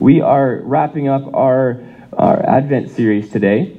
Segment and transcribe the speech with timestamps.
[0.00, 1.82] We are wrapping up our,
[2.12, 3.76] our Advent series today.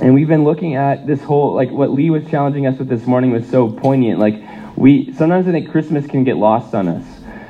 [0.00, 3.06] And we've been looking at this whole, like what Lee was challenging us with this
[3.06, 4.18] morning was so poignant.
[4.18, 4.42] Like,
[4.76, 7.04] we, sometimes I think Christmas can get lost on us,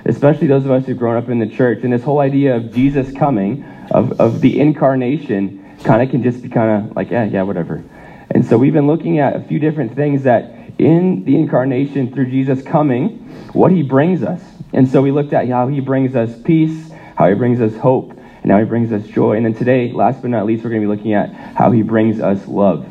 [0.05, 1.85] especially those of us who've grown up in the church.
[1.85, 6.43] And this whole idea of Jesus coming, of, of the incarnation, kind of can just
[6.43, 7.85] be kind of like, yeah, yeah, whatever.
[8.31, 12.31] And so we've been looking at a few different things that in the incarnation, through
[12.31, 13.19] Jesus coming,
[13.53, 14.43] what he brings us.
[14.73, 16.90] And so we looked at how he brings us peace,
[17.21, 19.37] how he brings us hope, and how he brings us joy.
[19.37, 21.83] And then today, last but not least, we're going to be looking at how he
[21.83, 22.91] brings us love.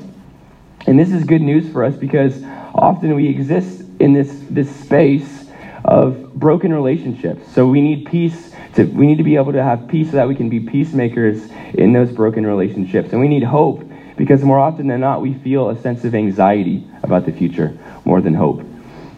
[0.86, 2.44] And this is good news for us because
[2.76, 5.50] often we exist in this, this space
[5.84, 7.52] of broken relationships.
[7.52, 10.28] So we need peace to we need to be able to have peace so that
[10.28, 13.12] we can be peacemakers in those broken relationships.
[13.12, 13.84] And we need hope
[14.16, 17.76] because more often than not we feel a sense of anxiety about the future
[18.06, 18.60] more than hope.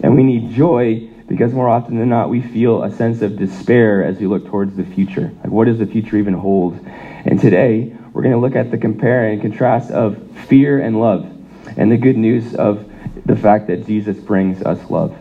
[0.02, 4.04] And we need joy because more often than not, we feel a sense of despair
[4.04, 5.32] as we look towards the future.
[5.42, 6.78] Like, what does the future even hold?
[7.24, 11.26] And today, we're going to look at the compare and contrast of fear and love,
[11.78, 12.86] and the good news of
[13.26, 15.18] the fact that Jesus brings us love.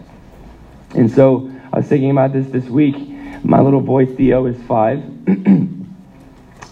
[0.96, 2.96] And so, I was thinking about this this week.
[3.44, 4.98] My little boy Theo is five,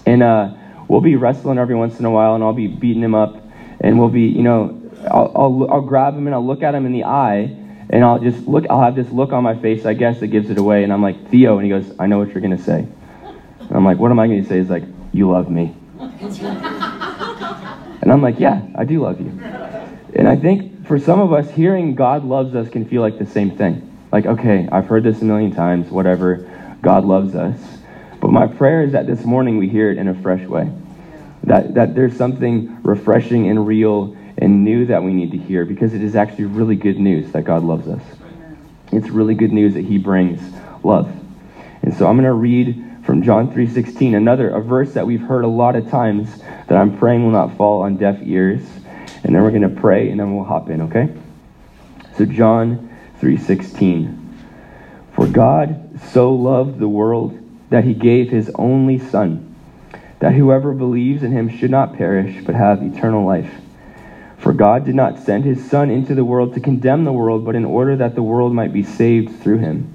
[0.04, 0.52] and uh,
[0.88, 3.40] we'll be wrestling every once in a while, and I'll be beating him up,
[3.78, 6.86] and we'll be, you know, I'll, I'll, I'll grab him and I'll look at him
[6.86, 7.56] in the eye
[7.90, 10.50] and I'll just look, I'll have this look on my face, I guess, that gives
[10.50, 10.84] it away.
[10.84, 11.56] And I'm like, Theo.
[11.58, 12.86] And he goes, I know what you're going to say.
[13.60, 14.58] And I'm like, what am I going to say?
[14.58, 15.74] He's like, you love me.
[15.98, 16.12] and
[18.12, 19.28] I'm like, yeah, I do love you.
[20.14, 23.26] And I think for some of us, hearing God loves us can feel like the
[23.26, 23.84] same thing.
[24.12, 26.48] Like, okay, I've heard this a million times, whatever.
[26.82, 27.58] God loves us.
[28.20, 30.70] But my prayer is that this morning we hear it in a fresh way.
[31.44, 35.94] That, that there's something refreshing and real and new that we need to hear because
[35.94, 38.02] it is actually really good news that God loves us.
[38.92, 40.40] It's really good news that he brings
[40.82, 41.12] love.
[41.82, 45.44] And so I'm going to read from John 3:16, another a verse that we've heard
[45.44, 48.62] a lot of times that I'm praying will not fall on deaf ears.
[49.24, 51.08] And then we're going to pray and then we'll hop in, okay?
[52.16, 54.16] So John 3:16
[55.12, 57.38] For God so loved the world
[57.70, 59.54] that he gave his only son
[60.20, 63.50] that whoever believes in him should not perish but have eternal life.
[64.38, 67.56] For God did not send his Son into the world to condemn the world, but
[67.56, 69.92] in order that the world might be saved through him.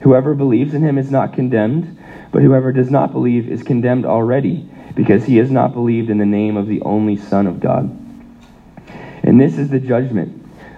[0.00, 1.96] Whoever believes in him is not condemned,
[2.32, 6.26] but whoever does not believe is condemned already, because he has not believed in the
[6.26, 7.88] name of the only Son of God.
[9.22, 10.34] And this is the judgment.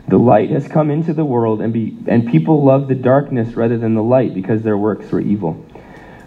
[0.08, 3.78] The light has come into the world, and, be, and people love the darkness rather
[3.78, 5.64] than the light, because their works were evil.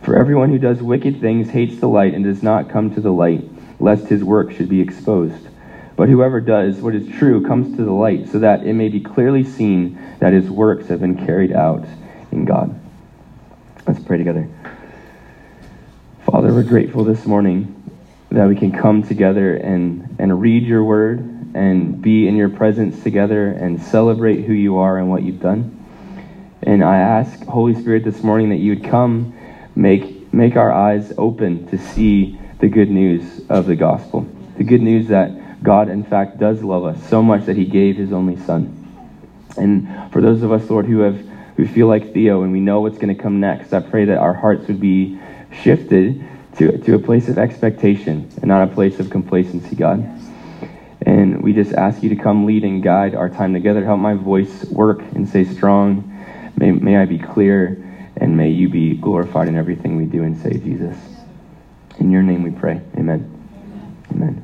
[0.02, 3.12] For everyone who does wicked things hates the light and does not come to the
[3.12, 3.44] light,
[3.80, 5.50] lest his work should be exposed.
[6.04, 9.00] But whoever does what is true comes to the light, so that it may be
[9.00, 11.86] clearly seen that his works have been carried out
[12.30, 12.78] in God.
[13.88, 14.50] Let's pray together.
[16.26, 17.90] Father, we're grateful this morning
[18.32, 21.20] that we can come together and, and read your word
[21.56, 25.86] and be in your presence together and celebrate who you are and what you've done.
[26.64, 29.38] And I ask, Holy Spirit, this morning that you would come,
[29.74, 34.28] make, make our eyes open to see the good news of the gospel.
[34.58, 37.96] The good news that God, in fact, does love us so much that he gave
[37.96, 38.80] his only son.
[39.58, 41.26] And for those of us, Lord, who have
[41.56, 44.18] who feel like Theo and we know what's going to come next, I pray that
[44.18, 45.20] our hearts would be
[45.52, 46.24] shifted
[46.56, 50.04] to, to a place of expectation and not a place of complacency, God.
[51.06, 53.84] And we just ask you to come lead and guide our time together.
[53.84, 56.10] Help my voice work and stay strong.
[56.56, 57.78] May, may I be clear,
[58.18, 60.98] and may you be glorified in everything we do and say, Jesus.
[62.00, 62.82] In your name we pray.
[62.96, 63.30] Amen.
[64.12, 64.43] Amen.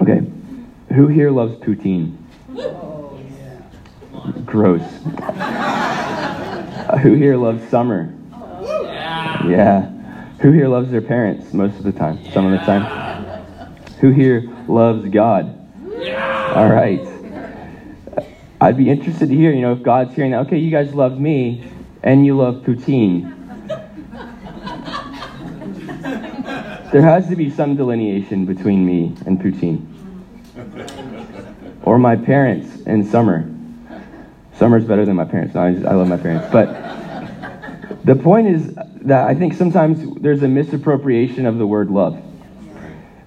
[0.00, 0.20] Okay.
[0.94, 2.16] Who here loves poutine?
[2.50, 3.62] Oh, yeah.
[4.44, 4.82] Gross.
[5.18, 8.12] uh, who here loves summer?
[8.32, 9.46] Oh, yeah.
[9.46, 9.90] yeah.
[10.40, 12.18] Who here loves their parents most of the time?
[12.22, 12.32] Yeah.
[12.32, 12.84] Some of the time?
[14.00, 15.52] Who here loves God?
[15.98, 16.52] Yeah.
[16.54, 17.00] All right.
[18.60, 21.18] I'd be interested to hear, you know, if God's hearing that, okay, you guys love
[21.18, 21.68] me
[22.02, 23.32] and you love poutine.
[26.92, 29.86] there has to be some delineation between me and poutine.
[31.82, 33.50] or my parents in summer.
[34.54, 35.54] Summer's better than my parents.
[35.54, 36.48] No, I, just, I love my parents.
[36.50, 42.22] But the point is that I think sometimes there's a misappropriation of the word love.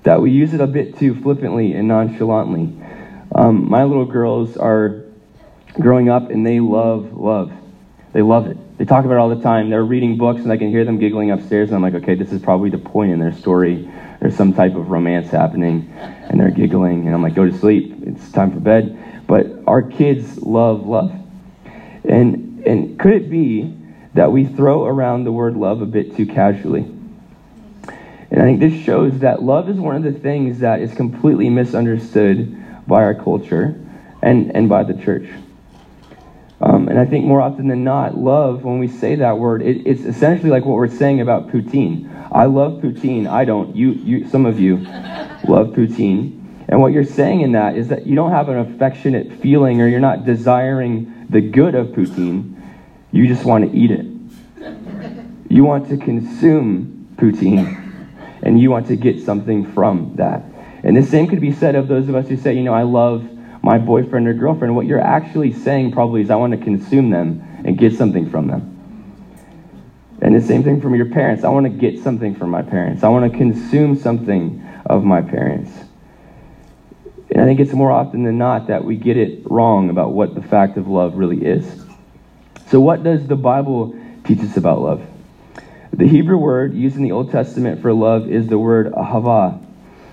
[0.04, 2.74] That we use it a bit too flippantly and nonchalantly.
[3.36, 5.04] Um, my little girls are
[5.74, 7.52] growing up and they love love.
[8.12, 8.58] They love it.
[8.78, 9.70] They talk about it all the time.
[9.70, 12.32] They're reading books and I can hear them giggling upstairs and I'm like, okay, this
[12.32, 13.90] is probably the point in their story.
[14.20, 17.96] There's some type of romance happening and they're giggling and I'm like, go to sleep.
[18.04, 19.26] It's time for bed.
[19.28, 21.14] But our kids love love.
[22.04, 23.76] And and could it be
[24.14, 26.82] that we throw around the word love a bit too casually.
[28.32, 31.50] And I think this shows that love is one of the things that is completely
[31.50, 32.56] misunderstood
[32.88, 33.80] by our culture
[34.22, 35.28] and, and by the church.
[36.62, 39.88] Um, and I think more often than not, love, when we say that word, it,
[39.88, 42.10] it's essentially like what we're saying about poutine.
[42.32, 43.28] I love poutine.
[43.28, 43.76] I don't.
[43.76, 44.78] You, you, some of you
[45.48, 46.36] love poutine.
[46.68, 49.88] And what you're saying in that is that you don't have an affectionate feeling or
[49.88, 52.62] you're not desiring the good of poutine.
[53.12, 54.06] You just want to eat it.
[55.50, 57.86] You want to consume poutine
[58.44, 60.44] and you want to get something from that.
[60.84, 62.84] And the same could be said of those of us who say, you know, I
[62.84, 63.28] love
[63.62, 64.76] my boyfriend or girlfriend.
[64.76, 68.48] What you're actually saying probably is, I want to consume them and get something from
[68.48, 68.76] them.
[70.22, 71.44] And the same thing from your parents.
[71.44, 73.04] I want to get something from my parents.
[73.04, 75.72] I want to consume something of my parents.
[77.32, 80.36] And I think it's more often than not that we get it wrong about what
[80.36, 81.86] the fact of love really is.
[82.68, 85.06] So, what does the Bible teach us about love?
[85.94, 89.64] The Hebrew word used in the Old Testament for love is the word ahava.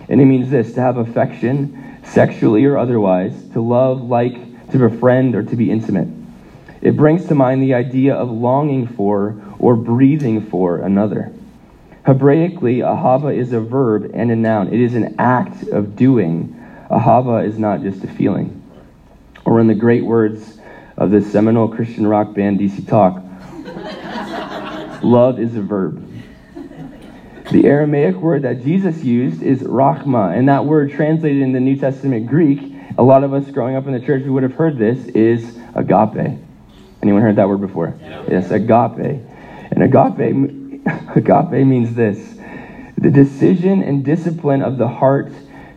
[0.08, 5.34] And it means this to have affection, sexually or otherwise, to love, like, to befriend,
[5.34, 6.08] or to be intimate.
[6.80, 11.32] It brings to mind the idea of longing for or breathing for another.
[12.06, 14.72] Hebraically, ahava is a verb and a noun.
[14.72, 16.54] It is an act of doing.
[16.90, 18.62] Ahava is not just a feeling.
[19.44, 20.58] Or in the great words
[20.96, 23.22] of the seminal Christian rock band DC Talk,
[25.02, 26.15] love is a verb.
[27.50, 31.76] The Aramaic word that Jesus used is rachma, and that word translated in the New
[31.76, 32.60] Testament Greek,
[32.98, 35.56] a lot of us growing up in the church, we would have heard this, is
[35.76, 36.38] agape.
[37.02, 37.94] Anyone heard that word before?
[38.00, 38.24] Yeah.
[38.28, 39.22] Yes, agape.
[39.70, 42.36] And agape, agape means this
[42.98, 45.30] the decision and discipline of the heart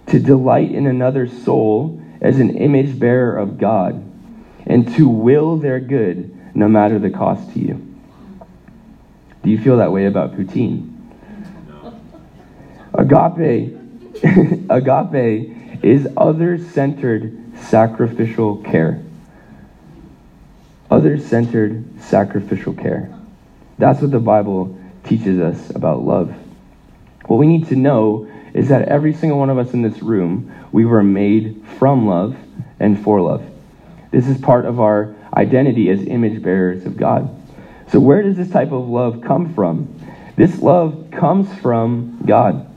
[0.07, 4.04] to delight in another's soul as an image bearer of God,
[4.65, 7.86] and to will their good no matter the cost to you.
[9.44, 10.99] Do you feel that way about poutine?
[13.00, 13.78] Agape,
[14.69, 19.01] agape is other-centered sacrificial care.
[20.92, 23.10] Other-centered sacrificial care.
[23.78, 26.36] That's what the Bible teaches us about love.
[27.28, 30.54] What we need to know is that every single one of us in this room,
[30.74, 32.36] we were made from love
[32.81, 33.46] and for love.
[34.12, 37.34] This is part of our identity as image bearers of God.
[37.88, 39.88] So, where does this type of love come from?
[40.36, 42.69] This love comes from God.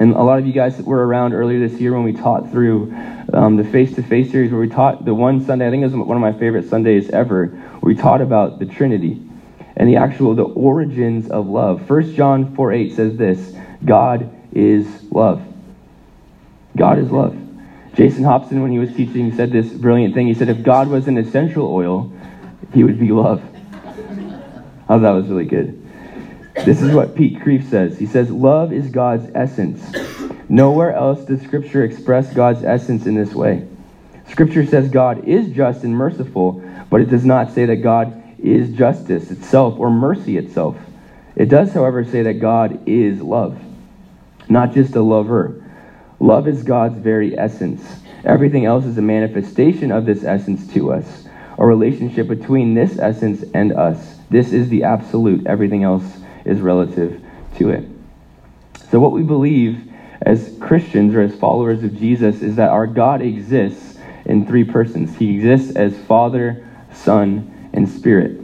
[0.00, 2.94] And a lot of you guys were around earlier this year when we taught through
[3.34, 5.86] um, the face to face series, where we taught the one Sunday, I think it
[5.86, 9.22] was one of my favorite Sundays ever, where we taught about the Trinity
[9.76, 11.88] and the actual the origins of love.
[11.88, 13.54] 1 John 4 8 says this
[13.84, 15.42] God is love.
[16.76, 17.36] God is love.
[17.92, 20.26] Jason Hobson, when he was teaching, said this brilliant thing.
[20.26, 22.10] He said, If God was an essential oil,
[22.72, 23.42] he would be love.
[24.88, 25.79] Oh, that was really good.
[26.64, 27.98] This is what Pete Kreeft says.
[27.98, 29.82] He says, Love is God's essence.
[30.48, 33.66] Nowhere else does Scripture express God's essence in this way.
[34.30, 38.76] Scripture says God is just and merciful, but it does not say that God is
[38.76, 40.76] justice itself or mercy itself.
[41.34, 43.60] It does, however, say that God is love,
[44.48, 45.64] not just a lover.
[46.20, 47.82] Love is God's very essence.
[48.24, 51.26] Everything else is a manifestation of this essence to us,
[51.58, 54.18] a relationship between this essence and us.
[54.30, 55.46] This is the absolute.
[55.46, 57.22] Everything else is relative
[57.56, 57.84] to it.
[58.90, 59.90] So, what we believe
[60.22, 65.16] as Christians or as followers of Jesus is that our God exists in three persons.
[65.16, 68.40] He exists as Father, Son, and Spirit.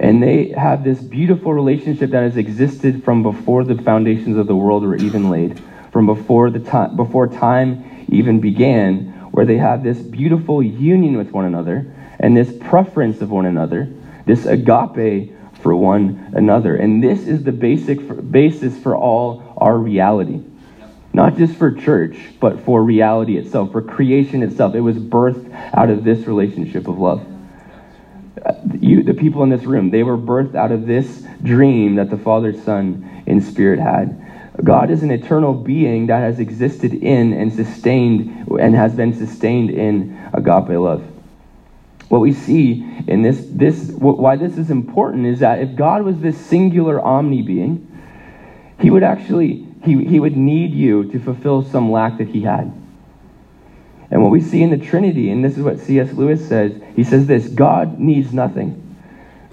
[0.00, 4.54] And they have this beautiful relationship that has existed from before the foundations of the
[4.54, 5.60] world were even laid,
[5.92, 11.30] from before the time before time even began, where they have this beautiful union with
[11.30, 13.88] one another and this preference of one another
[14.28, 16.76] this agape for one another.
[16.76, 20.42] And this is the basic for, basis for all our reality.
[21.12, 24.74] Not just for church, but for reality itself, for creation itself.
[24.74, 27.26] It was birthed out of this relationship of love.
[28.78, 32.18] You, the people in this room, they were birthed out of this dream that the
[32.18, 34.24] Father, Son, and Spirit had.
[34.62, 39.70] God is an eternal being that has existed in and sustained and has been sustained
[39.70, 41.04] in agape love
[42.08, 46.20] what we see in this, this why this is important is that if God was
[46.20, 47.84] this singular omni being,
[48.80, 52.72] he would actually he, he would need you to fulfill some lack that he had.
[54.10, 56.12] And what we see in the Trinity, and this is what C.S.
[56.12, 58.84] Lewis says, he says this God needs nothing.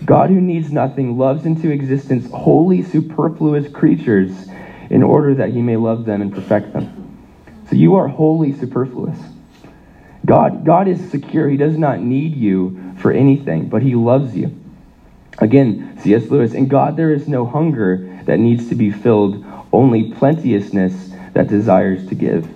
[0.03, 4.47] God who needs nothing loves into existence wholly superfluous creatures
[4.89, 7.17] in order that he may love them and perfect them.
[7.69, 9.19] So you are wholly superfluous.
[10.25, 11.48] God, God is secure.
[11.48, 14.55] He does not need you for anything, but He loves you.
[15.39, 16.29] Again, C.S.
[16.29, 21.48] Lewis, in God there is no hunger that needs to be filled, only plenteousness that
[21.48, 22.50] desires to give.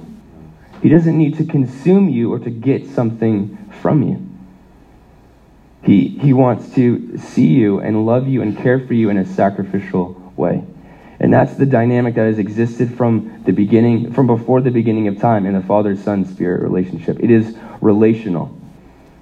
[0.82, 4.26] He doesn't need to consume you or to get something from you.
[5.84, 9.26] He, he wants to see you and love you and care for you in a
[9.26, 10.64] sacrificial way.
[11.20, 15.20] And that's the dynamic that has existed from the beginning, from before the beginning of
[15.20, 17.20] time in the Father Son Spirit relationship.
[17.20, 18.58] It is relational.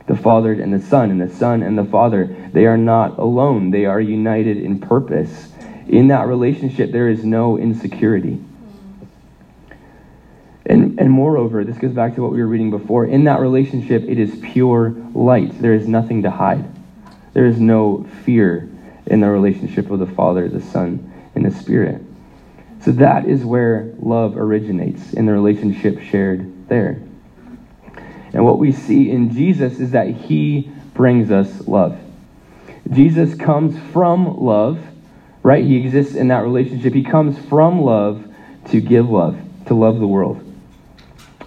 [0.06, 3.72] The Father and the Son, and the Son and the Father, they are not alone.
[3.72, 5.52] They are united in purpose.
[5.88, 8.40] In that relationship, there is no insecurity.
[10.66, 13.06] And, and moreover, this goes back to what we were reading before.
[13.06, 15.60] In that relationship, it is pure light.
[15.62, 16.66] There is nothing to hide.
[17.34, 18.70] There is no fear
[19.06, 22.02] in the relationship of the Father, the Son, and the Spirit.
[22.82, 27.00] So that is where love originates, in the relationship shared there.
[28.34, 31.98] And what we see in Jesus is that he brings us love.
[32.92, 34.80] Jesus comes from love,
[35.44, 35.64] right?
[35.64, 36.94] He exists in that relationship.
[36.94, 38.26] He comes from love
[38.70, 40.38] to give love, to love the world.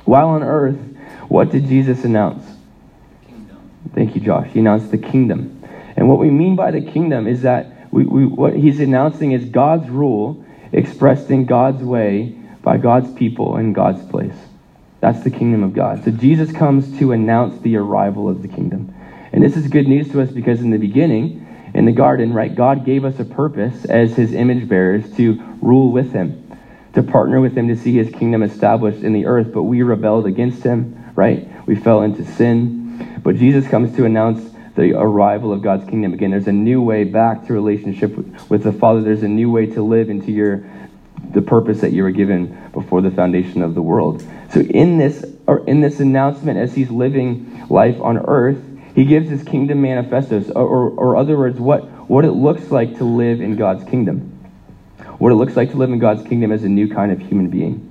[0.05, 0.79] While on earth,
[1.29, 2.45] what did Jesus announce?
[3.27, 3.71] Kingdom.
[3.95, 4.49] Thank you, Josh.
[4.49, 5.63] He announced the kingdom.
[5.97, 9.45] And what we mean by the kingdom is that we, we, what he's announcing is
[9.47, 14.37] God's rule expressed in God's way by God's people in God's place.
[15.01, 16.05] That's the kingdom of God.
[16.05, 18.95] So Jesus comes to announce the arrival of the kingdom.
[19.33, 22.55] And this is good news to us because in the beginning, in the garden, right,
[22.55, 26.51] God gave us a purpose as his image bearers to rule with him
[26.95, 30.27] to partner with him to see his kingdom established in the earth, but we rebelled
[30.27, 31.49] against him, right?
[31.67, 33.21] We fell into sin.
[33.23, 34.50] But Jesus comes to announce
[34.81, 36.13] the arrival of God's kingdom.
[36.13, 38.17] Again, there's a new way back to relationship
[38.49, 39.03] with the Father.
[39.03, 40.65] There's a new way to live into your
[41.33, 44.27] the purpose that you were given before the foundation of the world.
[44.53, 48.59] So in this or in this announcement as he's living life on earth,
[48.95, 52.97] he gives his kingdom manifestos, or, or, or other words, what, what it looks like
[52.99, 54.41] to live in God's kingdom
[55.21, 57.51] what it looks like to live in God's kingdom as a new kind of human
[57.51, 57.90] being.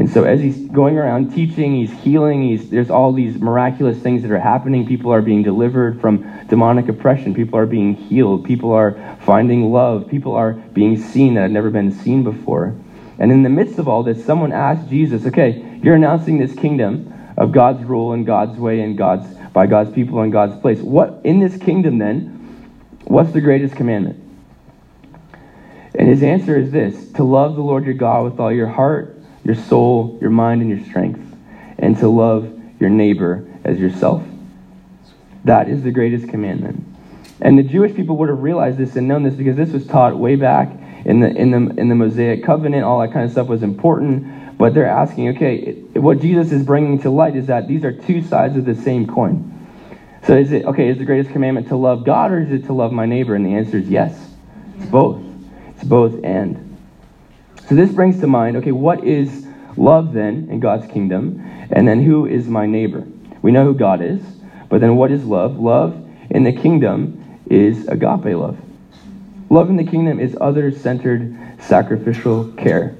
[0.00, 4.22] And so as he's going around teaching, he's healing, he's, there's all these miraculous things
[4.22, 4.86] that are happening.
[4.86, 7.34] People are being delivered from demonic oppression.
[7.34, 8.46] People are being healed.
[8.46, 8.92] People are
[9.26, 10.08] finding love.
[10.08, 12.74] People are being seen that had never been seen before.
[13.18, 17.12] And in the midst of all this, someone asked Jesus, okay, you're announcing this kingdom
[17.36, 20.80] of God's rule and God's way and God's by God's people and God's place.
[20.80, 22.70] What in this kingdom then,
[23.04, 24.18] what's the greatest commandment?
[25.94, 29.09] And his answer is this to love the Lord your God with all your heart,
[29.44, 31.20] your soul, your mind, and your strength,
[31.78, 34.22] and to love your neighbor as yourself.
[35.44, 36.86] That is the greatest commandment.
[37.40, 40.16] And the Jewish people would have realized this and known this because this was taught
[40.16, 40.70] way back
[41.06, 42.84] in the, in the, in the Mosaic covenant.
[42.84, 44.58] All that kind of stuff was important.
[44.58, 48.22] But they're asking, okay, what Jesus is bringing to light is that these are two
[48.22, 49.46] sides of the same coin.
[50.26, 52.74] So is it, okay, is the greatest commandment to love God or is it to
[52.74, 53.34] love my neighbor?
[53.34, 54.30] And the answer is yes.
[54.76, 55.22] It's both.
[55.70, 56.69] It's both and.
[57.70, 59.46] So this brings to mind okay, what is
[59.76, 61.40] love then in God's kingdom?
[61.70, 63.06] And then who is my neighbor?
[63.42, 64.20] We know who God is,
[64.68, 65.56] but then what is love?
[65.56, 65.94] Love
[66.30, 68.58] in the kingdom is agape love.
[69.50, 72.96] Love in the kingdom is other centered sacrificial care.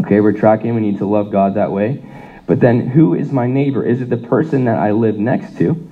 [0.00, 2.02] Okay, we're tracking, we need to love God that way.
[2.46, 3.84] But then who is my neighbor?
[3.84, 5.86] Is it the person that I live next to?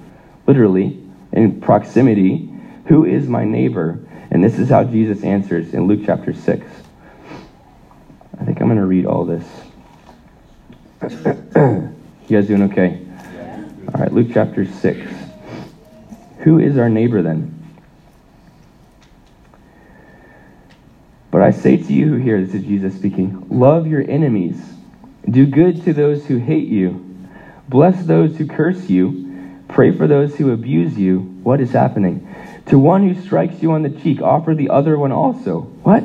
[0.46, 2.50] Literally, in proximity.
[2.86, 3.98] Who is my neighbor?
[4.30, 6.83] And this is how Jesus answers in Luke chapter 6.
[8.44, 9.48] I think I'm going to read all this.
[11.00, 11.96] you
[12.28, 13.00] guys doing okay?
[13.94, 15.10] All right, Luke chapter 6.
[16.40, 17.58] Who is our neighbor then?
[21.30, 24.74] But I say to you who hear, this is Jesus speaking, love your enemies,
[25.30, 27.16] do good to those who hate you,
[27.66, 31.20] bless those who curse you, pray for those who abuse you.
[31.44, 32.28] What is happening?
[32.66, 35.62] To one who strikes you on the cheek, offer the other one also.
[35.82, 36.04] What?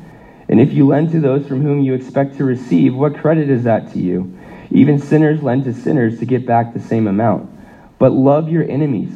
[0.51, 3.63] And if you lend to those from whom you expect to receive, what credit is
[3.63, 4.37] that to you?
[4.69, 7.49] Even sinners lend to sinners to get back the same amount.
[7.97, 9.13] But love your enemies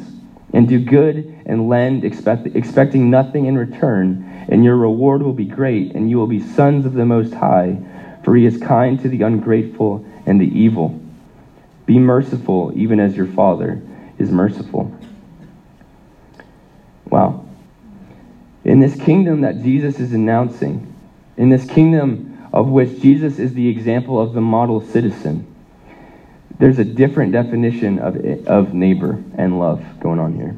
[0.54, 5.44] and do good and lend, expect, expecting nothing in return, and your reward will be
[5.44, 7.78] great, and you will be sons of the Most High,
[8.24, 10.98] for he is kind to the ungrateful and the evil.
[11.84, 13.82] Be merciful, even as your Father
[14.18, 14.90] is merciful.
[17.10, 17.46] Wow
[18.66, 20.92] in this kingdom that Jesus is announcing,
[21.36, 25.46] in this kingdom of which Jesus is the example of the model citizen,
[26.58, 28.16] there's a different definition of,
[28.46, 30.56] of neighbor and love going on here.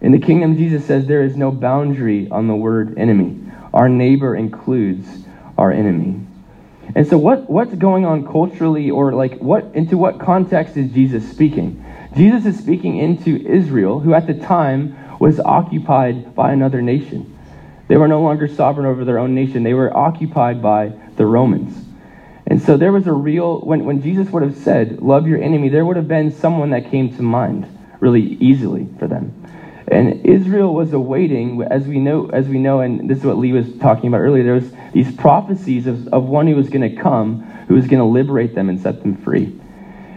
[0.00, 3.40] In the kingdom, Jesus says there is no boundary on the word enemy.
[3.74, 5.08] Our neighbor includes
[5.58, 6.24] our enemy.
[6.94, 11.28] And so what, what's going on culturally or like what into what context is Jesus
[11.28, 11.84] speaking?
[12.16, 17.35] Jesus is speaking into Israel, who at the time was occupied by another nation.
[17.88, 19.62] They were no longer sovereign over their own nation.
[19.62, 21.84] They were occupied by the Romans.
[22.46, 25.68] And so there was a real, when, when Jesus would have said, love your enemy,
[25.68, 27.66] there would have been someone that came to mind
[28.00, 29.42] really easily for them.
[29.88, 33.52] And Israel was awaiting, as we know, as we know, and this is what Lee
[33.52, 34.42] was talking about earlier.
[34.42, 38.00] There was these prophecies of, of one who was going to come, who was going
[38.00, 39.60] to liberate them and set them free.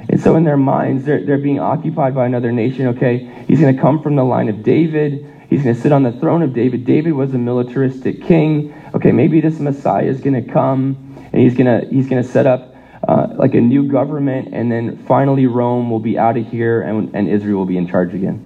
[0.10, 2.88] And so in their minds, they're, they're being occupied by another nation.
[2.88, 5.32] Okay, he's going to come from the line of David.
[5.50, 6.86] He's going to sit on the throne of David.
[6.86, 8.74] David was a militaristic king.
[8.94, 12.28] Okay, maybe this Messiah is going to come and he's going to he's going to
[12.28, 12.76] set up
[13.08, 17.16] uh, like a new government, and then finally Rome will be out of here, and,
[17.16, 18.46] and Israel will be in charge again.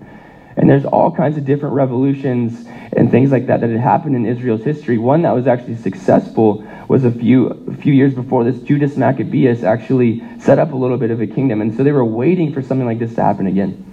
[0.55, 4.27] And there's all kinds of different revolutions and things like that that had happened in
[4.27, 4.99] Israel's history.
[4.99, 8.59] One that was actually successful was a few a few years before this.
[8.59, 12.05] Judas Maccabeus actually set up a little bit of a kingdom, and so they were
[12.05, 13.89] waiting for something like this to happen again.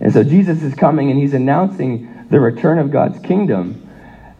[0.00, 3.86] And so Jesus is coming, and he's announcing the return of God's kingdom.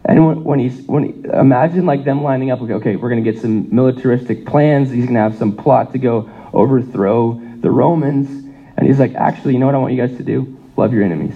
[0.03, 3.31] And when, when he's when imagine like them lining up, okay, okay, we're going to
[3.31, 4.89] get some militaristic plans.
[4.89, 8.29] He's going to have some plot to go overthrow the Romans,
[8.75, 10.57] and he's like, actually, you know what I want you guys to do?
[10.75, 11.35] Love your enemies.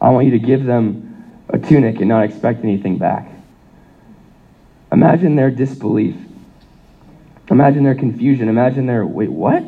[0.00, 3.28] I want you to give them a tunic and not expect anything back.
[4.92, 6.14] Imagine their disbelief.
[7.50, 8.48] Imagine their confusion.
[8.48, 9.64] Imagine their, wait, what?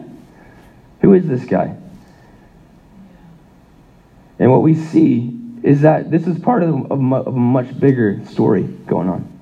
[1.00, 1.76] Who is this guy?
[4.38, 8.62] And what we see is that this is part of, of, a much bigger story
[8.62, 9.38] going on.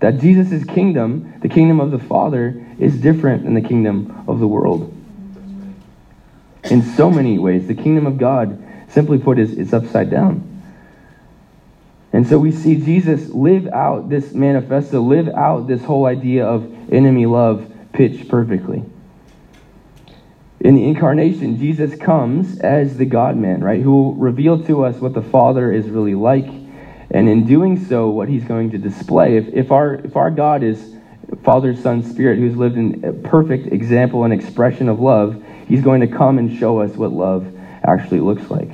[0.00, 4.46] That Jesus' kingdom, the kingdom of the Father, is different than the kingdom of the
[4.46, 4.94] world
[6.64, 7.66] in so many ways.
[7.66, 10.50] The kingdom of God, simply put, is, is upside down.
[12.12, 16.92] And so we see Jesus live out this manifesto, live out this whole idea of
[16.92, 18.84] enemy love pitched perfectly.
[20.64, 24.96] In the incarnation, Jesus comes as the God man, right, who will reveal to us
[24.96, 26.48] what the Father is really like.
[27.10, 29.36] And in doing so, what he's going to display.
[29.36, 30.96] If, if, our, if our God is
[31.42, 36.00] Father, Son, Spirit, who's lived in a perfect example and expression of love, He's going
[36.00, 37.46] to come and show us what love
[37.86, 38.70] actually looks like.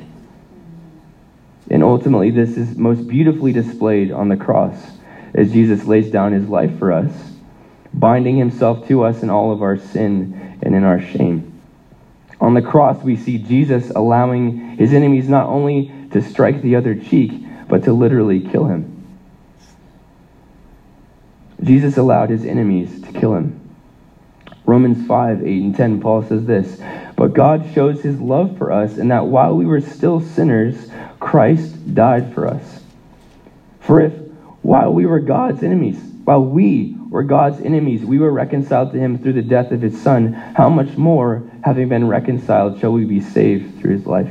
[1.71, 4.77] And ultimately, this is most beautifully displayed on the cross
[5.35, 7.13] as Jesus lays down his life for us,
[7.95, 11.50] binding himself to us in all of our sin and in our shame.
[12.41, 16.95] On the cross, we see Jesus allowing his enemies not only to strike the other
[16.95, 18.97] cheek, but to literally kill him.
[21.63, 23.61] Jesus allowed his enemies to kill him.
[24.65, 26.81] Romans 5, 8, and 10, Paul says this
[27.17, 31.95] But God shows his love for us, in that while we were still sinners, Christ
[31.95, 32.83] died for us.
[33.81, 34.13] For if,
[34.63, 36.01] while we were God's enemies,
[36.31, 40.01] while we were God's enemies, we were reconciled to him through the death of his
[40.01, 44.31] Son, how much more, having been reconciled, shall we be saved through his life?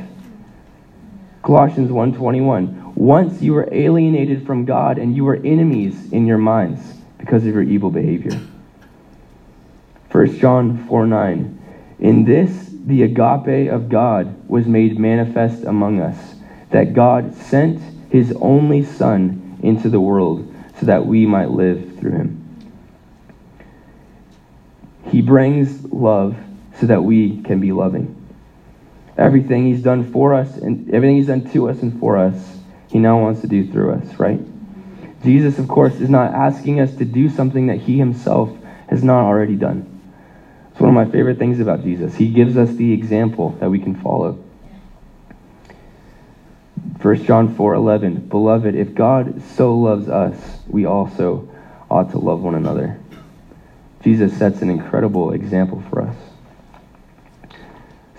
[1.42, 6.80] Colossians 1:21 Once you were alienated from God and you were enemies in your minds
[7.18, 8.38] because of your evil behavior.
[10.10, 11.58] 1 John 4:9
[11.98, 16.36] In this, the agape of God was made manifest among us,
[16.70, 22.12] that God sent his only Son into the world so that we might live through
[22.12, 22.40] him.
[25.04, 26.36] He brings love
[26.78, 28.16] so that we can be loving.
[29.18, 32.98] Everything he's done for us and everything he's done to us and for us, he
[32.98, 34.40] now wants to do through us, right?
[35.22, 38.50] Jesus, of course, is not asking us to do something that he himself
[38.88, 40.00] has not already done.
[40.70, 42.14] It's one of my favorite things about Jesus.
[42.14, 44.42] He gives us the example that we can follow.
[47.02, 48.28] 1 John 4 11.
[48.28, 51.48] Beloved, if God so loves us, we also
[51.90, 52.98] ought to love one another.
[54.02, 56.16] Jesus sets an incredible example for us.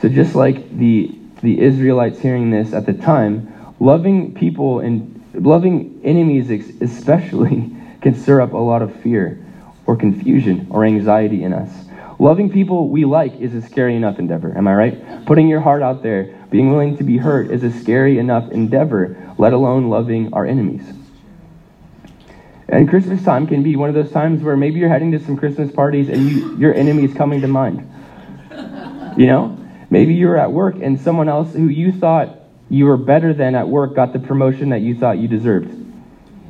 [0.01, 6.01] So, just like the, the Israelites hearing this at the time, loving people and loving
[6.03, 6.49] enemies,
[6.81, 9.43] especially, can stir up a lot of fear
[9.85, 11.69] or confusion or anxiety in us.
[12.17, 14.55] Loving people we like is a scary enough endeavor.
[14.55, 15.25] Am I right?
[15.25, 19.33] Putting your heart out there, being willing to be hurt is a scary enough endeavor,
[19.39, 20.83] let alone loving our enemies.
[22.67, 25.35] And Christmas time can be one of those times where maybe you're heading to some
[25.37, 27.89] Christmas parties and you, your enemy is coming to mind.
[29.17, 29.57] You know?
[29.89, 32.37] Maybe you're at work and someone else who you thought
[32.69, 35.69] you were better than at work got the promotion that you thought you deserved.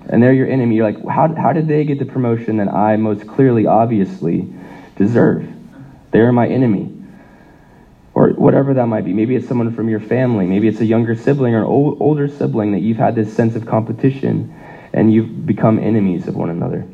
[0.07, 0.75] and they're your enemy.
[0.75, 4.51] You're like, how, how did they get the promotion that I most clearly, obviously
[4.97, 5.47] deserve?
[6.11, 6.90] They're my enemy.
[8.21, 9.13] Or whatever that might be.
[9.13, 10.45] Maybe it's someone from your family.
[10.45, 13.55] Maybe it's a younger sibling or an old, older sibling that you've had this sense
[13.55, 14.55] of competition
[14.93, 16.87] and you've become enemies of one another.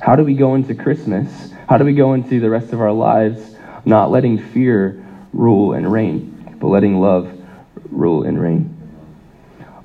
[0.00, 1.52] How do we go into Christmas?
[1.68, 5.92] How do we go into the rest of our lives not letting fear rule and
[5.92, 7.32] reign, but letting love
[7.92, 8.76] rule and reign?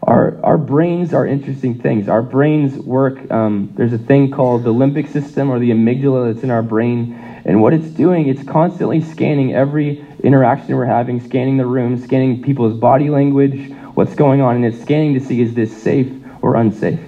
[0.01, 2.09] Our, our brains are interesting things.
[2.09, 6.43] Our brains work, um, there's a thing called the limbic system or the amygdala that's
[6.43, 7.13] in our brain.
[7.45, 12.41] And what it's doing, it's constantly scanning every interaction we're having, scanning the room, scanning
[12.41, 16.55] people's body language, what's going on, and it's scanning to see is this safe or
[16.55, 16.99] unsafe?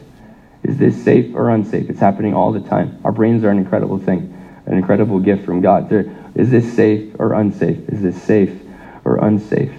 [0.64, 1.90] Is this safe or unsafe?
[1.90, 3.00] It's happening all the time.
[3.04, 5.92] Our brains are an incredible thing, an incredible gift from God.
[6.36, 7.90] Is this safe or unsafe?
[7.90, 8.60] Is this safe
[9.06, 9.72] or unsafe?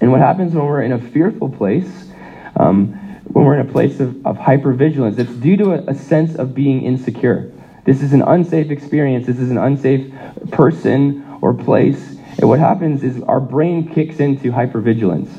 [0.00, 2.08] And what happens when we're in a fearful place,
[2.56, 2.92] um,
[3.24, 6.54] when we're in a place of, of hypervigilance, it's due to a, a sense of
[6.54, 7.52] being insecure.
[7.84, 9.26] This is an unsafe experience.
[9.26, 10.12] This is an unsafe
[10.50, 12.15] person or place.
[12.38, 15.30] And what happens is our brain kicks into hypervigilance.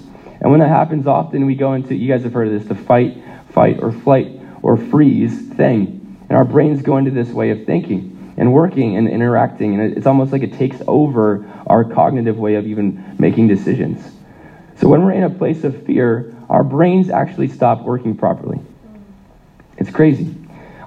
[0.41, 2.75] And when that happens, often we go into, you guys have heard of this, the
[2.75, 6.17] fight, fight, or flight, or freeze thing.
[6.29, 9.79] And our brains go into this way of thinking and working and interacting.
[9.79, 14.11] And it's almost like it takes over our cognitive way of even making decisions.
[14.75, 18.59] So when we're in a place of fear, our brains actually stop working properly.
[19.77, 20.35] It's crazy.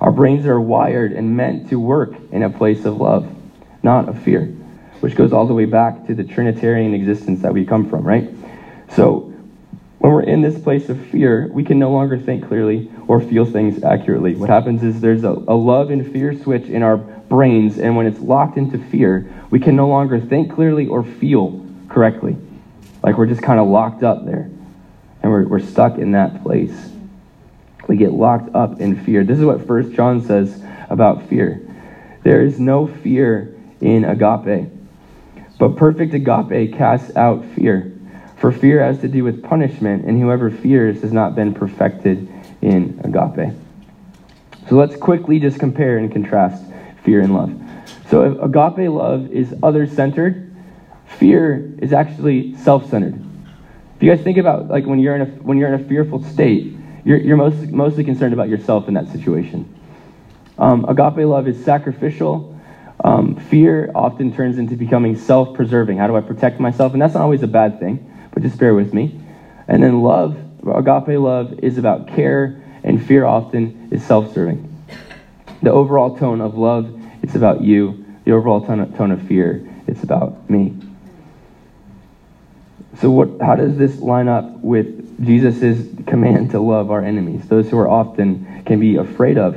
[0.01, 3.29] Our brains are wired and meant to work in a place of love,
[3.83, 4.55] not of fear,
[5.01, 8.29] which goes all the way back to the Trinitarian existence that we come from, right?
[8.91, 9.33] So
[9.99, 13.45] when we're in this place of fear, we can no longer think clearly or feel
[13.45, 14.35] things accurately.
[14.35, 18.07] What happens is there's a, a love and fear switch in our brains, and when
[18.07, 22.37] it's locked into fear, we can no longer think clearly or feel correctly.
[23.03, 24.51] Like we're just kind of locked up there.
[25.23, 26.91] And we're, we're stuck in that place.
[27.89, 29.25] We get locked up in fear.
[29.25, 31.61] This is what First John says about fear.
[32.23, 34.71] There is no fear in agape,
[35.61, 37.93] but perfect agape casts out fear.
[38.37, 42.29] For fear has to do with punishment, and whoever fears has not been perfected
[42.61, 43.55] in agape.
[44.69, 46.65] So let's quickly just compare and contrast
[47.05, 47.57] fear and love.
[48.09, 50.51] So if agape love is other centered,
[51.19, 53.15] Fear is actually self-centered.
[53.97, 56.23] If you guys think about like when you're in a when you're in a fearful
[56.23, 59.69] state, you're, you're most, mostly concerned about yourself in that situation.
[60.57, 62.50] Um, agape love is sacrificial.
[63.03, 65.99] Um, fear often turns into becoming self-preserving.
[65.99, 66.93] How do I protect myself?
[66.93, 69.19] And that's not always a bad thing, but just bear with me.
[69.67, 70.37] And then love,
[70.67, 74.67] agape love, is about care, and fear often is self-serving.
[75.63, 78.05] The overall tone of love, it's about you.
[78.25, 80.77] The overall tone of, tone of fear, it's about me.
[82.99, 87.71] So, what, how does this line up with Jesus' command to love our enemies, those
[87.71, 89.57] who are often can be afraid of?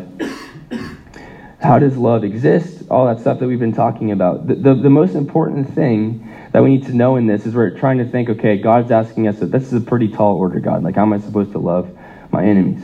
[1.59, 2.72] How does love exist?
[2.89, 4.47] All that stuff that we've been talking about.
[4.47, 7.77] The, the, the most important thing that we need to know in this is we're
[7.77, 10.83] trying to think, okay, God's asking us, this is a pretty tall order, God.
[10.83, 11.89] Like, how am I supposed to love
[12.31, 12.83] my enemies?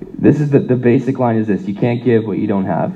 [0.00, 2.94] This is the, the basic line is this you can't give what you don't have.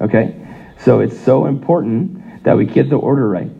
[0.00, 0.38] Okay?
[0.78, 3.50] So, it's so important that we get the order right.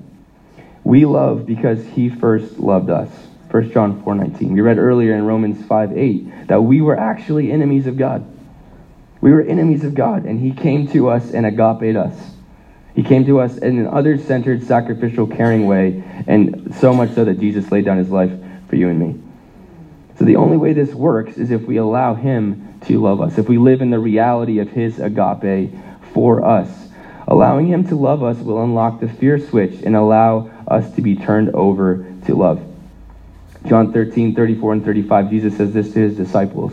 [0.84, 3.08] We love because he first loved us.
[3.52, 4.52] 1 John 4:19.
[4.52, 8.24] We read earlier in Romans 5:8 that we were actually enemies of God.
[9.22, 12.14] We were enemies of God, and he came to us and agaped us.
[12.94, 17.40] He came to us in an other-centered, sacrificial, caring way, and so much so that
[17.40, 18.32] Jesus laid down his life
[18.68, 19.22] for you and me.
[20.18, 23.48] So the only way this works is if we allow him to love us, if
[23.48, 25.72] we live in the reality of his agape
[26.12, 26.68] for us.
[27.28, 31.16] Allowing him to love us will unlock the fear switch and allow us to be
[31.16, 32.60] turned over to love.
[33.66, 36.72] John 13, 34 and 35, Jesus says this to his disciples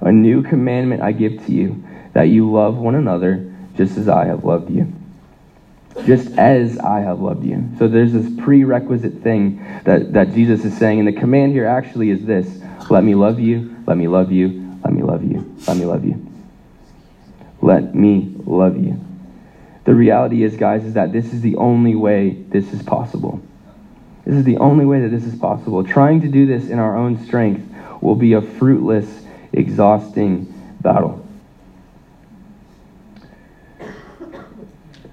[0.00, 4.26] A new commandment I give to you, that you love one another just as I
[4.26, 4.92] have loved you.
[6.04, 7.68] Just as I have loved you.
[7.78, 10.98] So there's this prerequisite thing that, that Jesus is saying.
[10.98, 14.78] And the command here actually is this let me love you, let me love you,
[14.84, 16.26] let me love you, let me love you.
[17.62, 18.98] Let me love you.
[19.84, 23.40] The reality is, guys, is that this is the only way this is possible.
[24.24, 25.84] This is the only way that this is possible.
[25.84, 27.66] Trying to do this in our own strength
[28.00, 31.26] will be a fruitless, exhausting battle.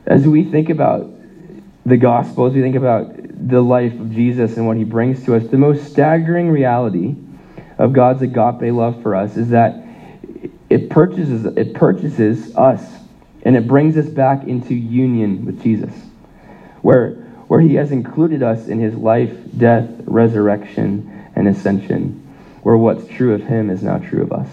[0.07, 1.11] As we think about
[1.85, 3.13] the gospel, as we think about
[3.49, 7.15] the life of Jesus and what he brings to us, the most staggering reality
[7.77, 9.83] of God's agape love for us is that
[10.69, 12.81] it purchases, it purchases us
[13.43, 15.93] and it brings us back into union with Jesus,
[16.81, 17.11] where,
[17.47, 22.13] where he has included us in his life, death, resurrection, and ascension,
[22.63, 24.47] where what's true of him is now true of us.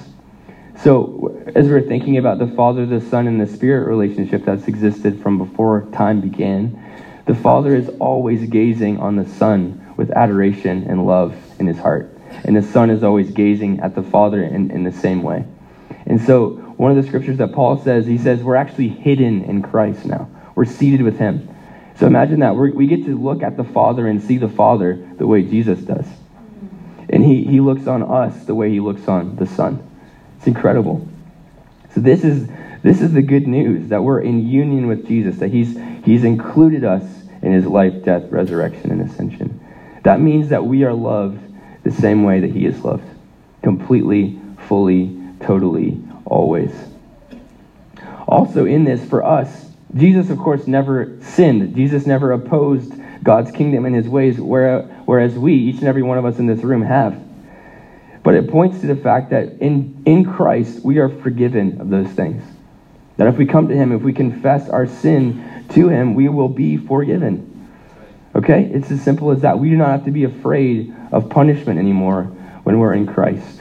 [0.83, 5.23] So, as we're thinking about the Father, the Son, and the Spirit relationship that's existed
[5.23, 6.81] from before time began,
[7.27, 12.11] the Father is always gazing on the Son with adoration and love in his heart.
[12.45, 15.45] And the Son is always gazing at the Father in, in the same way.
[16.07, 19.63] And so, one of the scriptures that Paul says, he says, we're actually hidden in
[19.63, 20.29] Christ now.
[20.55, 21.49] We're seated with him.
[21.97, 22.57] So imagine that.
[22.57, 25.79] We're, we get to look at the Father and see the Father the way Jesus
[25.81, 26.07] does.
[27.09, 29.89] And he, he looks on us the way he looks on the Son.
[30.45, 31.09] It's incredible.
[31.95, 32.47] So this is
[32.83, 36.85] this is the good news that we're in union with Jesus, that he's he's included
[36.85, 37.03] us
[37.41, 39.59] in his life, death, resurrection, and ascension.
[40.03, 41.41] That means that we are loved
[41.83, 43.09] the same way that he is loved.
[43.63, 46.75] Completely, fully, totally, always.
[48.29, 51.75] Also in this for us, Jesus of course never sinned.
[51.75, 56.27] Jesus never opposed God's kingdom and his ways, whereas we, each and every one of
[56.27, 57.19] us in this room, have.
[58.25, 62.09] But it points to the fact that in, in Christ, we are forgiven of those
[62.09, 62.43] things.
[63.19, 66.49] That if we come to Him, if we confess our sin to Him, we will
[66.49, 67.69] be forgiven.
[68.35, 68.65] Okay?
[68.73, 69.59] It's as simple as that.
[69.59, 72.25] We do not have to be afraid of punishment anymore
[72.65, 73.61] when we're in Christ.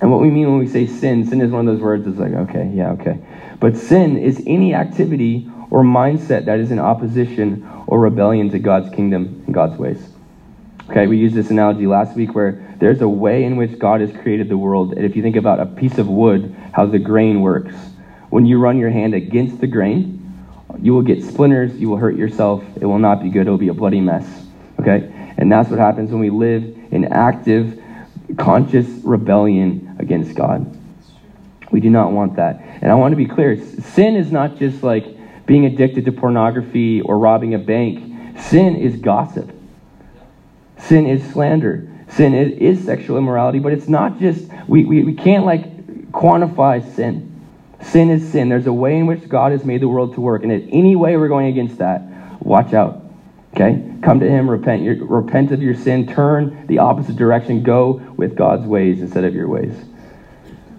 [0.00, 2.18] And what we mean when we say sin, sin is one of those words that's
[2.18, 3.18] like, okay, yeah, okay.
[3.58, 8.94] But sin is any activity or mindset that is in opposition or rebellion to God's
[8.94, 10.08] kingdom and God's ways.
[10.88, 14.12] Okay, we used this analogy last week where there's a way in which God has
[14.22, 14.92] created the world.
[14.92, 17.74] And if you think about a piece of wood, how the grain works,
[18.30, 20.22] when you run your hand against the grain,
[20.80, 23.58] you will get splinters, you will hurt yourself, it will not be good, it will
[23.58, 24.46] be a bloody mess.
[24.78, 25.10] Okay?
[25.36, 27.82] And that's what happens when we live in active,
[28.36, 30.72] conscious rebellion against God.
[31.72, 32.60] We do not want that.
[32.80, 37.00] And I want to be clear sin is not just like being addicted to pornography
[37.00, 39.55] or robbing a bank, sin is gossip.
[40.78, 41.88] Sin is slander.
[42.08, 46.82] Sin is, is sexual immorality, but it's not just, we, we, we can't like quantify
[46.94, 47.32] sin.
[47.82, 48.48] Sin is sin.
[48.48, 50.42] There's a way in which God has made the world to work.
[50.42, 52.02] And in any way we're going against that,
[52.40, 53.02] watch out.
[53.54, 53.82] Okay?
[54.02, 54.82] Come to Him, repent.
[54.82, 59.34] Your, repent of your sin, turn the opposite direction, go with God's ways instead of
[59.34, 59.74] your ways.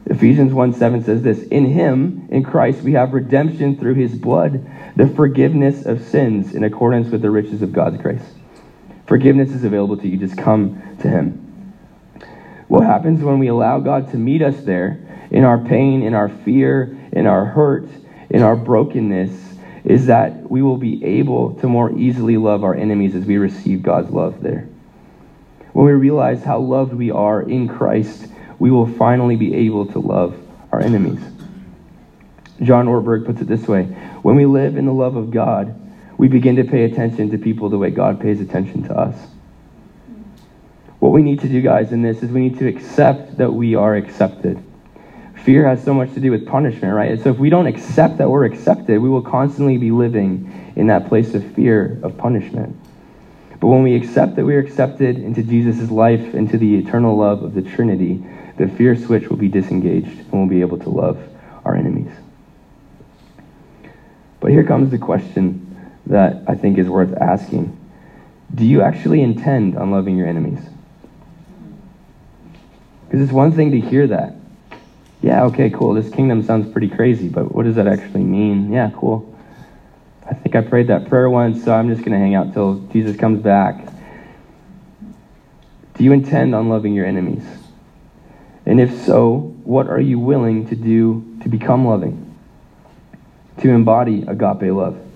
[0.06, 4.66] Ephesians 1 7 says this In Him, in Christ, we have redemption through His blood,
[4.96, 8.24] the forgiveness of sins in accordance with the riches of God's grace.
[9.08, 10.18] Forgiveness is available to you.
[10.18, 11.44] Just come to Him.
[12.68, 15.00] What happens when we allow God to meet us there
[15.32, 17.88] in our pain, in our fear, in our hurt,
[18.30, 23.16] in our brokenness, is that we will be able to more easily love our enemies
[23.16, 24.68] as we receive God's love there.
[25.72, 28.28] When we realize how loved we are in Christ,
[28.60, 30.38] we will finally be able to love
[30.74, 31.22] our enemies.
[32.62, 33.84] John Ortberg puts it this way
[34.24, 35.87] When we live in the love of God,
[36.18, 39.16] we begin to pay attention to people the way God pays attention to us.
[41.00, 43.76] What we need to do, guys, in this is we need to accept that we
[43.76, 44.64] are accepted.
[45.36, 47.12] Fear has so much to do with punishment, right?
[47.12, 50.88] And so if we don't accept that we're accepted, we will constantly be living in
[50.88, 52.76] that place of fear of punishment.
[53.60, 57.44] But when we accept that we are accepted into Jesus' life, into the eternal love
[57.44, 58.26] of the Trinity,
[58.58, 61.20] the fear switch will be disengaged and we'll be able to love
[61.64, 62.12] our enemies.
[64.40, 65.67] But here comes the question
[66.08, 67.78] that I think is worth asking.
[68.54, 70.60] Do you actually intend on loving your enemies?
[73.06, 74.36] Because it's one thing to hear that.
[75.22, 75.94] Yeah, okay, cool.
[75.94, 78.72] This kingdom sounds pretty crazy, but what does that actually mean?
[78.72, 79.34] Yeah, cool.
[80.30, 82.80] I think I prayed that prayer once, so I'm just going to hang out till
[82.92, 83.88] Jesus comes back.
[85.96, 87.44] Do you intend on loving your enemies?
[88.66, 92.36] And if so, what are you willing to do to become loving?
[93.62, 95.07] To embody agape love?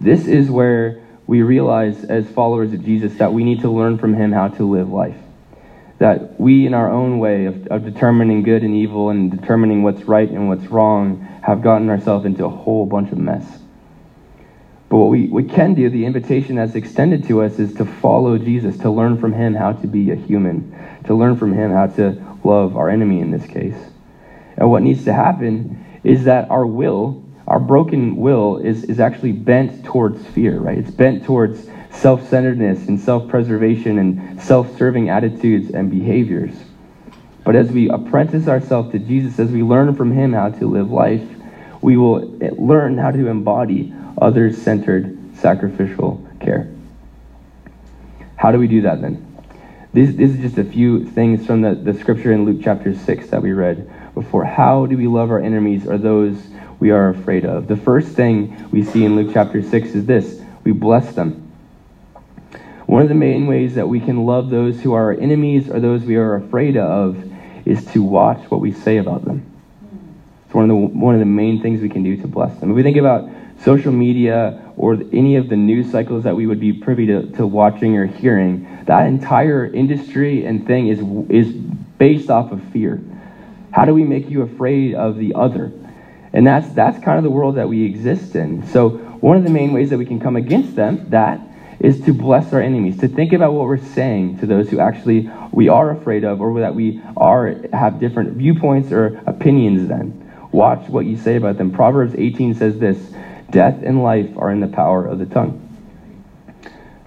[0.00, 4.14] This is where we realize, as followers of Jesus, that we need to learn from
[4.14, 5.16] him how to live life.
[5.98, 10.02] That we, in our own way of, of determining good and evil and determining what's
[10.04, 13.44] right and what's wrong, have gotten ourselves into a whole bunch of mess.
[14.88, 18.38] But what we, we can do, the invitation that's extended to us, is to follow
[18.38, 21.86] Jesus, to learn from him how to be a human, to learn from him how
[21.86, 23.76] to love our enemy in this case.
[24.56, 29.32] And what needs to happen is that our will our broken will is, is actually
[29.32, 30.78] bent towards fear, right?
[30.78, 36.54] It's bent towards self centeredness and self preservation and self serving attitudes and behaviors.
[37.44, 40.92] But as we apprentice ourselves to Jesus, as we learn from Him how to live
[40.92, 41.26] life,
[41.80, 42.20] we will
[42.56, 46.72] learn how to embody others centered sacrificial care.
[48.36, 49.26] How do we do that then?
[49.92, 53.30] This, this, is just a few things from the, the scripture in Luke chapter 6
[53.30, 54.44] that we read before.
[54.44, 56.49] How do we love our enemies or those
[56.80, 57.68] we are afraid of.
[57.68, 61.52] The first thing we see in Luke chapter 6 is this we bless them.
[62.86, 65.78] One of the main ways that we can love those who are our enemies or
[65.78, 67.22] those we are afraid of
[67.64, 69.46] is to watch what we say about them.
[70.46, 72.70] It's one of the one of the main things we can do to bless them.
[72.70, 73.30] If we think about
[73.62, 77.46] social media or any of the news cycles that we would be privy to, to
[77.46, 83.00] watching or hearing, that entire industry and thing is is based off of fear.
[83.70, 85.70] How do we make you afraid of the other?
[86.32, 88.66] And that's that's kind of the world that we exist in.
[88.68, 91.40] So one of the main ways that we can come against them, that
[91.80, 95.30] is to bless our enemies, to think about what we're saying to those who actually
[95.50, 100.16] we are afraid of or that we are have different viewpoints or opinions then.
[100.52, 101.72] Watch what you say about them.
[101.72, 103.12] Proverbs 18 says this
[103.50, 105.66] Death and life are in the power of the tongue.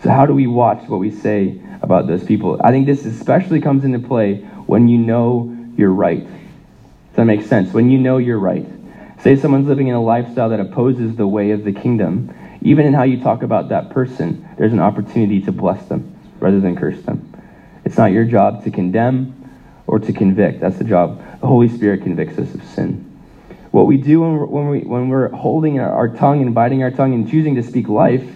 [0.02, 2.60] So, how do we watch what we say about those people?
[2.62, 6.26] I think this especially comes into play when you know you're right.
[6.26, 7.74] Does that make sense?
[7.74, 8.66] When you know you're right.
[9.24, 12.36] Say someone's living in a lifestyle that opposes the way of the kingdom.
[12.62, 16.60] Even in how you talk about that person, there's an opportunity to bless them rather
[16.60, 17.32] than curse them.
[17.86, 19.50] It's not your job to condemn
[19.88, 20.60] or to convict.
[20.60, 21.20] That's the job.
[21.40, 23.18] The Holy Spirit convicts us of sin.
[23.72, 26.84] What we do when we're, when, we, when we're holding our, our tongue and biting
[26.84, 28.30] our tongue and choosing to speak life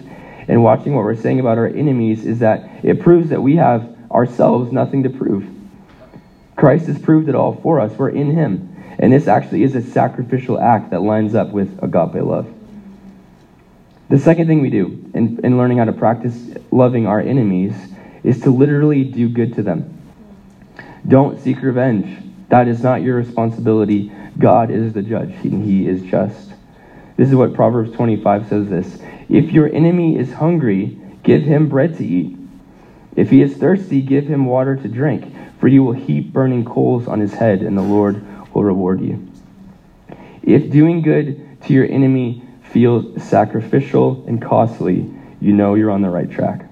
[0.48, 3.94] and watching what we're saying about our enemies is that it proves that we have
[4.10, 5.46] ourselves nothing to prove.
[6.56, 7.92] Christ has proved it all for us.
[7.92, 8.74] We're in Him.
[8.98, 12.52] And this actually is a sacrificial act that lines up with agape love.
[14.08, 17.74] The second thing we do in, in learning how to practice loving our enemies
[18.22, 19.94] is to literally do good to them.
[21.06, 22.24] Don't seek revenge.
[22.48, 24.10] That is not your responsibility.
[24.38, 26.52] God is the judge, and he is just.
[27.16, 31.96] This is what Proverbs 25 says this If your enemy is hungry, give him bread
[31.98, 32.36] to eat.
[33.16, 37.08] If he is thirsty, give him water to drink, for you will heap burning coals
[37.08, 38.24] on his head, and the Lord
[38.58, 39.30] will reward you.
[40.42, 42.42] If doing good to your enemy
[42.72, 46.64] feels sacrificial and costly, you know you're on the right track.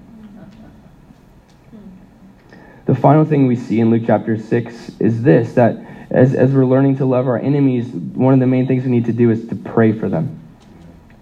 [2.85, 5.77] The final thing we see in Luke chapter 6 is this that
[6.09, 9.05] as, as we're learning to love our enemies, one of the main things we need
[9.05, 10.39] to do is to pray for them.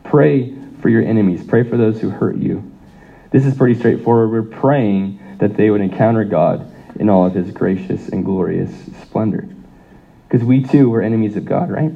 [0.03, 2.71] Pray for your enemies, pray for those who hurt you.
[3.31, 4.31] This is pretty straightforward.
[4.31, 9.49] We're praying that they would encounter God in all of his gracious and glorious splendor.
[10.35, 11.93] Because we too were enemies of God, right?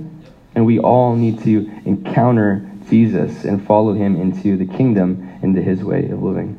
[0.56, 5.84] And we all need to encounter Jesus and follow him into the kingdom, into his
[5.84, 6.58] way of living.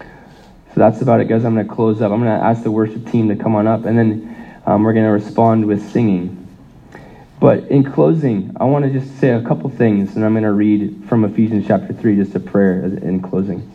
[0.00, 1.44] So that's about it, guys.
[1.44, 2.10] I'm going to close up.
[2.10, 4.92] I'm going to ask the worship team to come on up, and then um, we're
[4.92, 6.48] going to respond with singing.
[7.38, 10.50] But in closing, I want to just say a couple things, and I'm going to
[10.50, 13.70] read from Ephesians chapter 3, just a prayer in closing.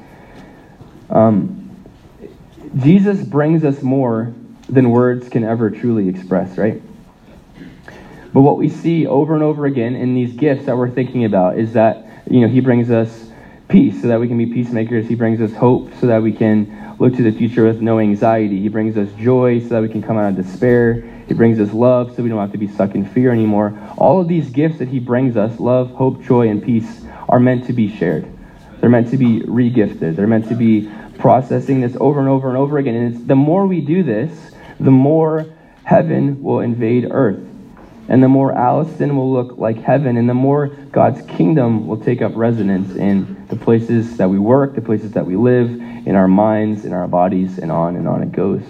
[1.10, 1.74] Um,
[2.76, 4.34] Jesus brings us more
[4.68, 6.82] than words can ever truly express, right?
[8.34, 11.58] But what we see over and over again in these gifts that we're thinking about
[11.58, 13.30] is that, you know, he brings us
[13.68, 15.08] peace so that we can be peacemakers.
[15.08, 18.60] He brings us hope so that we can look to the future with no anxiety.
[18.60, 21.02] He brings us joy so that we can come out of despair.
[21.28, 23.78] He brings us love so we don't have to be stuck in fear anymore.
[23.98, 27.66] All of these gifts that He brings us love, hope, joy, and peace are meant
[27.68, 28.28] to be shared.
[28.80, 30.16] They're meant to be regifted.
[30.16, 32.96] They're meant to be processing this over and over and over again.
[32.96, 35.46] And the more we do this, the more
[35.84, 37.44] heaven will invade earth.
[38.08, 42.22] And the more Alliston will look like heaven, and the more God's kingdom will take
[42.22, 46.28] up residence in the places that we work, the places that we live, in our
[46.28, 48.62] minds, in our bodies, and on and on it goes.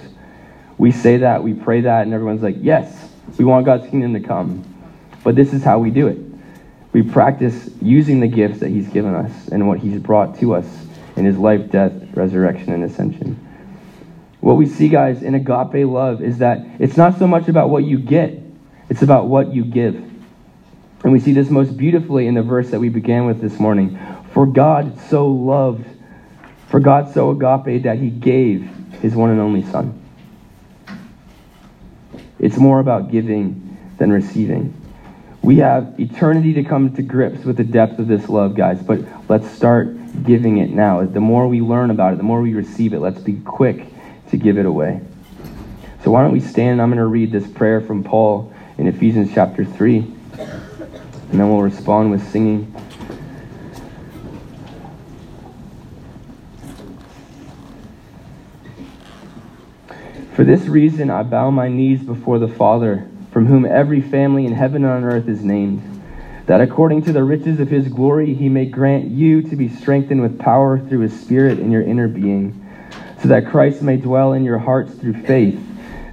[0.78, 4.22] We say that, we pray that, and everyone's like, yes, we want God's kingdom to
[4.22, 4.64] come.
[5.24, 6.20] But this is how we do it.
[6.94, 10.86] We practice using the gifts that He's given us and what He's brought to us
[11.18, 13.45] in His life, death, resurrection, and ascension.
[14.46, 17.84] What we see, guys, in agape love is that it's not so much about what
[17.84, 18.40] you get,
[18.90, 19.96] it's about what you give.
[19.96, 23.98] And we see this most beautifully in the verse that we began with this morning.
[24.34, 25.88] For God so loved
[26.68, 28.70] for God so agape that he gave
[29.02, 30.00] his one and only Son.
[32.38, 34.80] It's more about giving than receiving.
[35.42, 39.00] We have eternity to come to grips with the depth of this love, guys, but
[39.28, 41.04] let's start giving it now.
[41.04, 43.88] The more we learn about it, the more we receive it, let's be quick
[44.30, 45.02] to give it away.
[46.04, 46.82] So why don't we stand?
[46.82, 50.14] I'm going to read this prayer from Paul in Ephesians chapter 3, and
[51.32, 52.72] then we'll respond with singing.
[60.36, 64.52] For this reason I bow my knees before the Father, from whom every family in
[64.52, 66.04] heaven and on earth is named,
[66.46, 70.22] that according to the riches of his glory he may grant you to be strengthened
[70.22, 72.65] with power through his Spirit in your inner being,
[73.26, 75.60] so that Christ may dwell in your hearts through faith,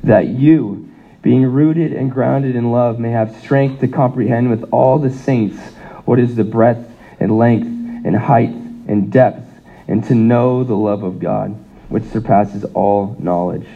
[0.03, 0.91] that you,
[1.21, 5.59] being rooted and grounded in love, may have strength to comprehend with all the saints
[6.07, 6.91] what is the breadth
[7.21, 9.47] and length and height and depth,
[9.89, 11.51] and to know the love of God,
[11.91, 13.69] which surpasses all knowledge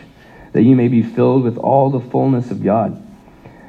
[0.55, 3.07] that you may be filled with all the fullness of God.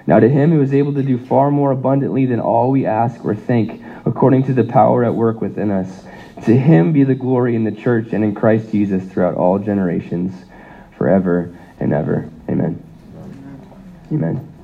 [0.08, 3.26] Now, to him who is able to do far more abundantly than all we ask
[3.26, 6.06] or think, according to the power at work within us,
[6.46, 10.34] to him be the glory in the church and in Christ Jesus throughout all generations,
[10.98, 12.30] forever and ever.
[12.50, 12.84] Amen.
[14.12, 14.57] Amen.